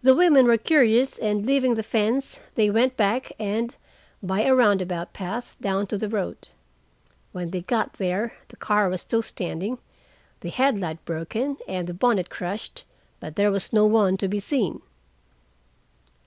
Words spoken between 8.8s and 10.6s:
was still standing, the